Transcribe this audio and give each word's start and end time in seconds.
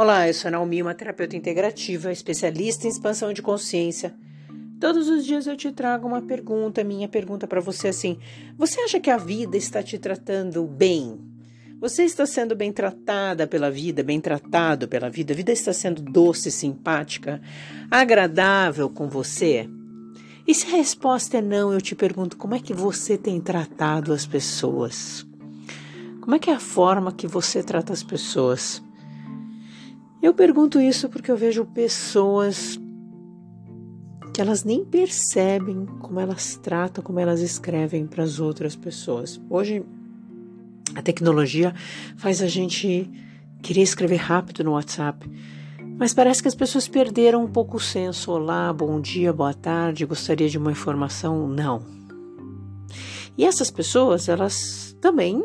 Olá, 0.00 0.26
eu 0.26 0.32
sou 0.32 0.48
a 0.48 0.52
Naomi, 0.52 0.80
uma 0.80 0.94
terapeuta 0.94 1.36
integrativa, 1.36 2.10
especialista 2.10 2.86
em 2.86 2.90
expansão 2.90 3.34
de 3.34 3.42
consciência. 3.42 4.14
Todos 4.80 5.10
os 5.10 5.26
dias 5.26 5.46
eu 5.46 5.54
te 5.58 5.70
trago 5.70 6.08
uma 6.08 6.22
pergunta, 6.22 6.82
minha 6.82 7.06
pergunta 7.06 7.46
para 7.46 7.60
você 7.60 7.88
é 7.88 7.90
assim: 7.90 8.18
você 8.56 8.80
acha 8.80 8.98
que 8.98 9.10
a 9.10 9.18
vida 9.18 9.58
está 9.58 9.82
te 9.82 9.98
tratando 9.98 10.64
bem? 10.64 11.20
Você 11.78 12.04
está 12.04 12.24
sendo 12.24 12.56
bem 12.56 12.72
tratada 12.72 13.46
pela 13.46 13.70
vida, 13.70 14.02
bem 14.02 14.22
tratado 14.22 14.88
pela 14.88 15.10
vida? 15.10 15.34
A 15.34 15.36
vida 15.36 15.52
está 15.52 15.70
sendo 15.70 16.00
doce, 16.00 16.50
simpática, 16.50 17.38
agradável 17.90 18.88
com 18.88 19.06
você? 19.06 19.68
E 20.46 20.54
se 20.54 20.66
a 20.66 20.78
resposta 20.78 21.36
é 21.36 21.42
não, 21.42 21.74
eu 21.74 21.80
te 21.82 21.94
pergunto: 21.94 22.38
como 22.38 22.54
é 22.54 22.58
que 22.58 22.72
você 22.72 23.18
tem 23.18 23.38
tratado 23.38 24.14
as 24.14 24.24
pessoas? 24.24 25.26
Como 26.22 26.34
é 26.34 26.38
que 26.38 26.48
é 26.48 26.54
a 26.54 26.58
forma 26.58 27.12
que 27.12 27.26
você 27.26 27.62
trata 27.62 27.92
as 27.92 28.02
pessoas? 28.02 28.82
Eu 30.22 30.34
pergunto 30.34 30.78
isso 30.78 31.08
porque 31.08 31.30
eu 31.30 31.36
vejo 31.36 31.64
pessoas 31.64 32.78
que 34.34 34.40
elas 34.40 34.64
nem 34.64 34.84
percebem 34.84 35.86
como 35.98 36.20
elas 36.20 36.56
tratam, 36.56 37.02
como 37.02 37.18
elas 37.18 37.40
escrevem 37.40 38.06
para 38.06 38.22
as 38.22 38.38
outras 38.38 38.76
pessoas. 38.76 39.40
Hoje 39.48 39.82
a 40.94 41.00
tecnologia 41.00 41.74
faz 42.18 42.42
a 42.42 42.46
gente 42.46 43.10
querer 43.62 43.80
escrever 43.80 44.16
rápido 44.16 44.62
no 44.62 44.72
WhatsApp, 44.72 45.26
mas 45.98 46.12
parece 46.12 46.42
que 46.42 46.48
as 46.48 46.54
pessoas 46.54 46.86
perderam 46.86 47.42
um 47.42 47.50
pouco 47.50 47.78
o 47.78 47.80
senso. 47.80 48.30
Olá, 48.30 48.70
bom 48.74 49.00
dia, 49.00 49.32
boa 49.32 49.54
tarde, 49.54 50.04
gostaria 50.04 50.50
de 50.50 50.58
uma 50.58 50.70
informação? 50.70 51.48
Não. 51.48 51.82
E 53.38 53.46
essas 53.46 53.70
pessoas, 53.70 54.28
elas 54.28 54.94
também, 55.00 55.42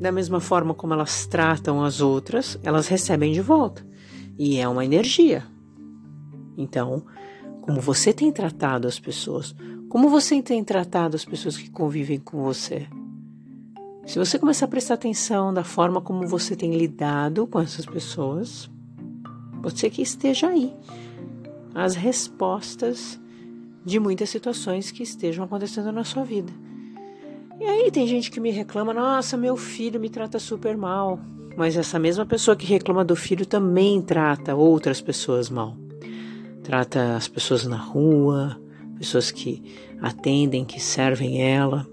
da 0.00 0.12
mesma 0.12 0.38
forma 0.38 0.74
como 0.74 0.94
elas 0.94 1.26
tratam 1.26 1.82
as 1.82 2.00
outras, 2.00 2.56
elas 2.62 2.86
recebem 2.86 3.32
de 3.32 3.40
volta. 3.40 3.84
E 4.38 4.58
é 4.58 4.68
uma 4.68 4.84
energia. 4.84 5.44
Então, 6.56 7.04
como 7.60 7.80
você 7.80 8.12
tem 8.12 8.30
tratado 8.32 8.88
as 8.88 8.98
pessoas, 8.98 9.54
como 9.88 10.08
você 10.08 10.42
tem 10.42 10.62
tratado 10.64 11.16
as 11.16 11.24
pessoas 11.24 11.56
que 11.56 11.70
convivem 11.70 12.18
com 12.18 12.42
você. 12.42 12.86
Se 14.06 14.18
você 14.18 14.38
começar 14.38 14.66
a 14.66 14.68
prestar 14.68 14.94
atenção 14.94 15.54
da 15.54 15.62
forma 15.62 16.00
como 16.00 16.26
você 16.26 16.56
tem 16.56 16.76
lidado 16.76 17.46
com 17.46 17.60
essas 17.60 17.86
pessoas, 17.86 18.68
pode 19.62 19.78
ser 19.78 19.90
que 19.90 20.02
esteja 20.02 20.48
aí 20.48 20.74
as 21.74 21.94
respostas 21.94 23.20
de 23.84 23.98
muitas 23.98 24.30
situações 24.30 24.90
que 24.90 25.02
estejam 25.02 25.44
acontecendo 25.44 25.92
na 25.92 26.04
sua 26.04 26.24
vida. 26.24 26.52
E 27.60 27.64
aí 27.64 27.90
tem 27.90 28.06
gente 28.06 28.30
que 28.30 28.40
me 28.40 28.50
reclama: 28.50 28.92
nossa, 28.92 29.36
meu 29.36 29.56
filho 29.56 30.00
me 30.00 30.10
trata 30.10 30.38
super 30.38 30.76
mal. 30.76 31.20
Mas 31.56 31.76
essa 31.76 31.98
mesma 31.98 32.24
pessoa 32.24 32.56
que 32.56 32.66
reclama 32.66 33.04
do 33.04 33.14
filho 33.14 33.44
também 33.44 34.00
trata 34.00 34.54
outras 34.54 35.00
pessoas 35.00 35.50
mal. 35.50 35.76
Trata 36.62 37.16
as 37.16 37.28
pessoas 37.28 37.66
na 37.66 37.76
rua, 37.76 38.60
pessoas 38.98 39.30
que 39.30 39.62
atendem, 40.00 40.64
que 40.64 40.80
servem 40.80 41.42
ela. 41.42 41.86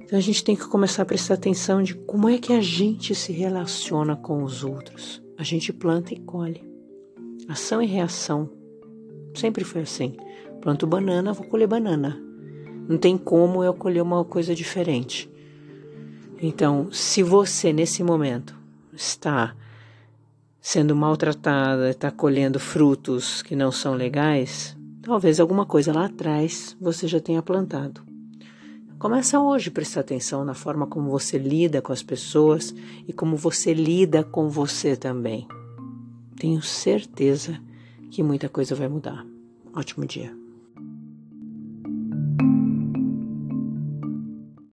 Então 0.00 0.18
a 0.18 0.22
gente 0.22 0.44
tem 0.44 0.54
que 0.54 0.68
começar 0.68 1.02
a 1.02 1.06
prestar 1.06 1.34
atenção 1.34 1.82
de 1.82 1.94
como 1.94 2.28
é 2.28 2.38
que 2.38 2.52
a 2.52 2.60
gente 2.60 3.14
se 3.14 3.32
relaciona 3.32 4.14
com 4.14 4.42
os 4.44 4.62
outros. 4.62 5.22
A 5.38 5.42
gente 5.42 5.72
planta 5.72 6.12
e 6.12 6.20
colhe. 6.20 6.62
Ação 7.48 7.82
e 7.82 7.86
reação. 7.86 8.50
Sempre 9.34 9.64
foi 9.64 9.82
assim. 9.82 10.14
Planto 10.60 10.86
banana, 10.86 11.32
vou 11.32 11.46
colher 11.46 11.66
banana. 11.66 12.22
Não 12.88 12.98
tem 12.98 13.16
como 13.16 13.64
eu 13.64 13.74
colher 13.74 14.02
uma 14.02 14.24
coisa 14.24 14.54
diferente. 14.54 15.31
Então, 16.44 16.90
se 16.90 17.22
você 17.22 17.72
nesse 17.72 18.02
momento 18.02 18.58
está 18.92 19.54
sendo 20.60 20.96
maltratada, 20.96 21.90
está 21.90 22.10
colhendo 22.10 22.58
frutos 22.58 23.42
que 23.42 23.54
não 23.54 23.70
são 23.70 23.94
legais, 23.94 24.76
talvez 25.00 25.38
alguma 25.38 25.64
coisa 25.64 25.92
lá 25.92 26.06
atrás 26.06 26.76
você 26.80 27.06
já 27.06 27.20
tenha 27.20 27.40
plantado. 27.40 28.02
Começa 28.98 29.38
hoje 29.38 29.68
a 29.68 29.72
prestar 29.72 30.00
atenção 30.00 30.44
na 30.44 30.54
forma 30.54 30.84
como 30.84 31.10
você 31.10 31.38
lida 31.38 31.80
com 31.80 31.92
as 31.92 32.02
pessoas 32.02 32.74
e 33.06 33.12
como 33.12 33.36
você 33.36 33.72
lida 33.72 34.24
com 34.24 34.48
você 34.48 34.96
também. 34.96 35.46
Tenho 36.36 36.60
certeza 36.60 37.60
que 38.10 38.20
muita 38.20 38.48
coisa 38.48 38.74
vai 38.74 38.88
mudar. 38.88 39.24
Ótimo 39.74 40.04
dia. 40.04 40.41